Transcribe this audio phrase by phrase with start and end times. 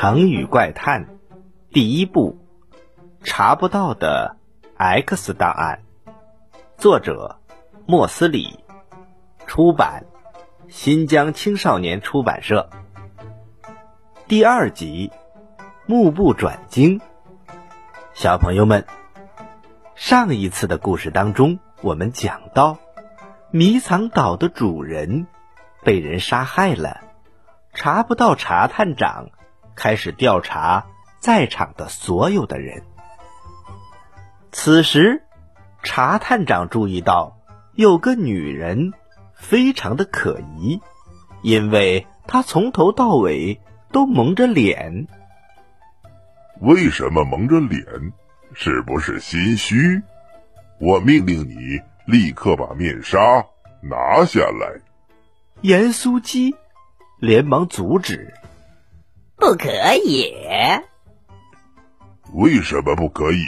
[0.00, 1.18] 成语怪探
[1.72, 2.38] 第一部：
[3.24, 4.36] 查不到的
[4.76, 5.80] X 档案。
[6.76, 7.40] 作者：
[7.84, 8.60] 莫斯里。
[9.48, 10.04] 出版：
[10.68, 12.70] 新疆青少年出版社。
[14.28, 15.10] 第二集：
[15.84, 17.00] 目不转睛。
[18.14, 18.86] 小朋友们，
[19.96, 22.78] 上一次的故事当中，我们讲到，
[23.50, 25.26] 迷藏岛的主人
[25.82, 27.00] 被人杀害了，
[27.72, 29.30] 查不到查探长。
[29.78, 30.86] 开始调查
[31.20, 32.82] 在场的所有的人。
[34.50, 35.22] 此时，
[35.84, 37.38] 查探长注意到
[37.74, 38.92] 有个女人
[39.36, 40.80] 非常的可疑，
[41.42, 43.60] 因为她从头到尾
[43.92, 45.06] 都蒙着脸。
[46.60, 47.84] 为什么蒙着脸？
[48.54, 50.02] 是不是心虚？
[50.80, 53.46] 我命令你立刻把面纱
[53.80, 54.80] 拿下来。
[55.60, 56.56] 严苏基
[57.20, 58.34] 连忙阻止。
[59.48, 59.70] 不可
[60.04, 60.30] 以？
[62.34, 63.46] 为什么不可以？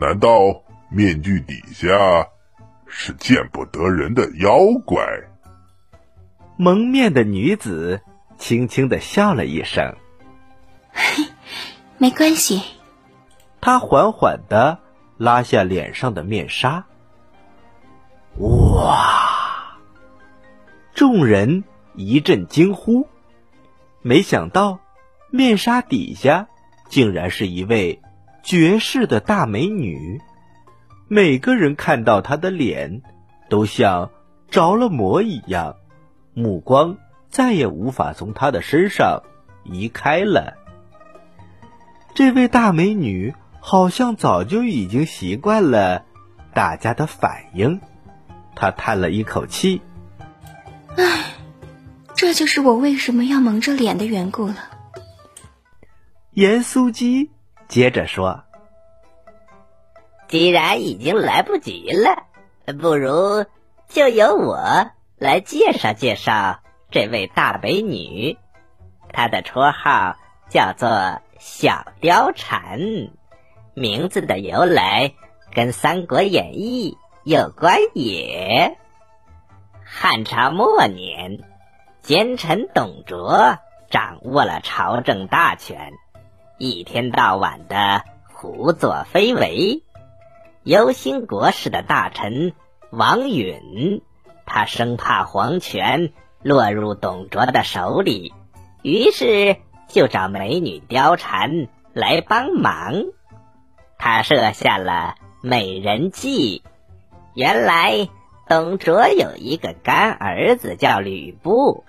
[0.00, 0.28] 难道
[0.90, 1.86] 面具底下
[2.88, 5.06] 是见不得人的妖怪？
[6.56, 8.00] 蒙面的女子
[8.36, 9.94] 轻轻的笑了一声
[11.98, 12.60] ：“没关系。”
[13.62, 14.80] 她缓缓的
[15.18, 16.84] 拉下脸上的面纱。
[18.38, 19.78] 哇！
[20.94, 21.62] 众人
[21.94, 23.06] 一阵惊呼，
[24.02, 24.80] 没想到。
[25.36, 26.48] 面纱底下
[26.88, 28.00] 竟然是一位
[28.42, 30.20] 绝世的大美女，
[31.08, 33.02] 每个人看到她的脸，
[33.50, 34.10] 都像
[34.50, 35.76] 着了魔一样，
[36.32, 36.96] 目光
[37.28, 39.22] 再也无法从她的身上
[39.62, 40.54] 移开了。
[42.14, 46.04] 这位大美女好像早就已经习惯了
[46.54, 47.80] 大家的反应，
[48.54, 49.82] 她叹了一口气
[50.96, 51.34] ：“唉，
[52.14, 54.56] 这就是我为什么要蒙着脸的缘故了。”
[56.36, 57.30] 严苏基
[57.66, 58.44] 接着说
[60.28, 62.24] ：“既然已经来不及了，
[62.78, 63.46] 不如
[63.88, 64.58] 就由我
[65.16, 68.36] 来介绍介绍这位大美女。
[69.14, 70.18] 她的绰号
[70.50, 72.80] 叫做小貂蝉，
[73.72, 75.14] 名字的由来
[75.54, 76.92] 跟《三国演义》
[77.24, 78.76] 有关也。
[79.82, 81.40] 汉朝末年，
[82.02, 83.56] 奸臣董卓
[83.90, 85.94] 掌握了朝政大权。”
[86.58, 88.02] 一天到晚的
[88.32, 89.82] 胡作非为，
[90.62, 92.54] 忧心国事的大臣
[92.88, 94.00] 王允，
[94.46, 98.32] 他生怕皇权落入董卓的手里，
[98.80, 103.04] 于是就找美女貂蝉来帮忙。
[103.98, 106.62] 他设下了美人计。
[107.34, 108.08] 原来
[108.48, 111.84] 董卓有一个干儿子叫吕布，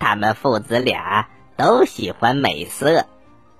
[0.00, 3.06] 他们父子俩都喜欢美色。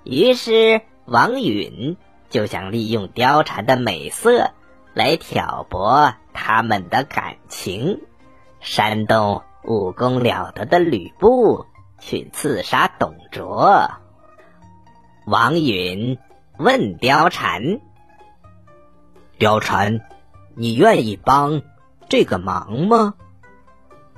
[0.03, 1.97] 于是，王允
[2.29, 4.51] 就想利用貂蝉的美色
[4.93, 8.01] 来挑拨他们的感情，
[8.59, 11.65] 煽动武功了得的吕布
[11.99, 13.91] 去刺杀董卓。
[15.27, 16.17] 王允
[16.57, 17.79] 问貂蝉
[19.37, 20.01] ：“貂蝉，
[20.55, 21.61] 你愿意帮
[22.09, 23.13] 这个忙吗？”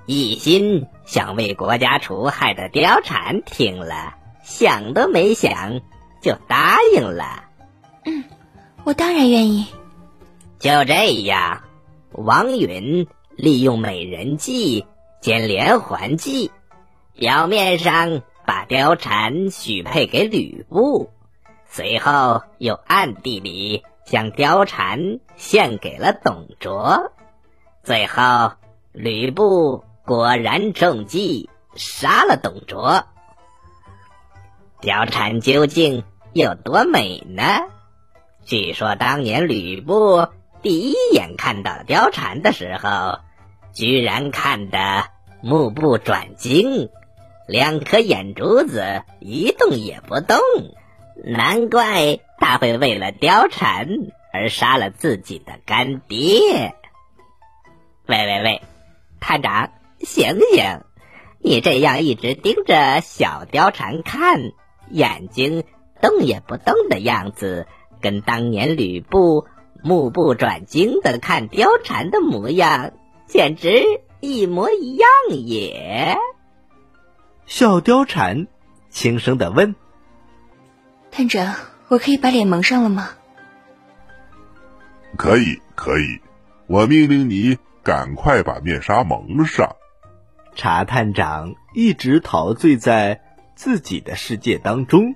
[0.05, 4.15] 一心想为国家除害的貂蝉听了。
[4.43, 5.81] 想都没想
[6.21, 7.45] 就答应了。
[8.05, 8.23] 嗯，
[8.83, 9.65] 我当然愿意。
[10.59, 11.63] 就这样，
[12.11, 14.85] 王允利用美人计
[15.21, 16.51] 兼连环计，
[17.13, 21.09] 表面上把貂蝉许配给吕布，
[21.65, 27.11] 随后又暗地里将貂蝉献给了董卓。
[27.83, 28.51] 最后，
[28.91, 33.05] 吕布果然中计，杀了董卓。
[34.83, 37.43] 貂蝉究竟有多美呢？
[38.43, 40.27] 据说当年吕布
[40.61, 43.19] 第一眼看到貂蝉的时候，
[43.73, 45.05] 居然看得
[45.41, 46.89] 目不转睛，
[47.47, 50.37] 两颗眼珠子一动也不动。
[51.23, 53.87] 难怪他会为了貂蝉
[54.33, 56.75] 而杀了自己的干爹。
[58.05, 58.61] 喂喂喂，
[59.21, 59.71] 探长，
[60.01, 60.81] 醒醒！
[61.39, 64.51] 你这样一直盯着小貂蝉看。
[64.89, 65.63] 眼睛
[66.01, 67.67] 动也不动的样子，
[68.01, 69.45] 跟当年吕布
[69.83, 72.91] 目不转睛的看貂蝉的模样，
[73.27, 73.83] 简直
[74.19, 76.17] 一模一样也。
[77.45, 78.47] 小貂蝉
[78.89, 79.75] 轻声的问
[81.11, 81.55] ：“探长，
[81.87, 83.09] 我可以把脸蒙上了吗
[85.17, 86.21] ？”“可以，可以。
[86.67, 89.75] 我命令你赶快把面纱蒙上。”
[90.55, 93.21] 查探长一直陶醉在。
[93.55, 95.13] 自己的世界当中，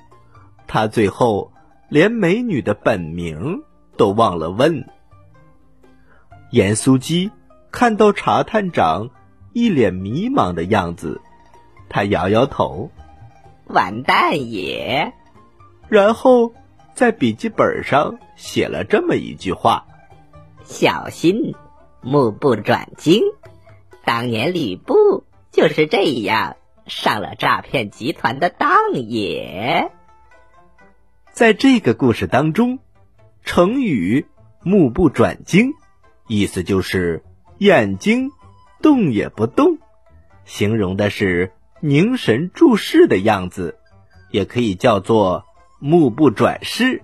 [0.68, 1.52] 他最后
[1.90, 3.64] 连美女的本名
[3.98, 4.88] 都忘了问。
[6.52, 7.32] 严苏基
[7.72, 9.10] 看到查探长
[9.54, 11.22] 一脸迷茫的样子，
[11.90, 12.90] 他摇摇头，
[13.66, 15.14] 完蛋也。
[15.90, 16.54] 然后
[16.94, 19.86] 在笔记本上写了这么一句话
[20.64, 21.56] ：“小心，
[22.02, 23.22] 目不转睛。
[24.06, 26.56] 当年吕布就是这样
[26.88, 29.92] 上了诈骗集团的当也。”
[31.32, 32.80] 在这个故事当中，
[33.44, 34.26] 成语
[34.64, 35.74] “目不转睛”
[36.28, 37.24] 意思就是
[37.58, 38.32] 眼睛
[38.82, 39.78] 动也不动，
[40.46, 43.78] 形容的是凝神注视的样子，
[44.32, 45.46] 也可以叫做。
[45.80, 47.04] 目不转视，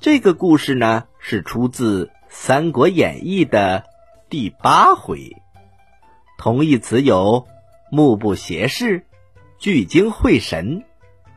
[0.00, 3.84] 这个故事呢是出自《三国演义》的
[4.30, 5.36] 第八回。
[6.38, 7.46] 同义词有
[7.90, 9.06] 目不斜视、
[9.58, 10.84] 聚精会神、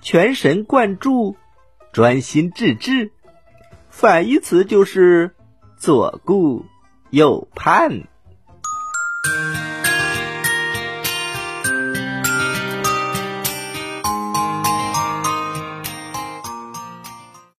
[0.01, 1.35] 全神贯注、
[1.91, 3.11] 专心致志。
[3.89, 5.35] 反义词就是
[5.77, 6.65] 左顾
[7.09, 8.07] 右盼。